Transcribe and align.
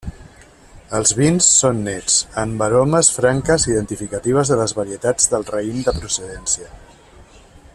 Els 0.99 1.11
vins 1.17 1.49
són 1.57 1.81
nets, 1.87 2.15
amb 2.43 2.63
aromes 2.67 3.11
franques 3.17 3.67
identificatives 3.73 4.53
de 4.53 4.57
les 4.63 4.75
varietats 4.79 5.33
del 5.35 5.47
raïm 5.53 5.85
de 5.89 5.95
procedència. 5.99 6.73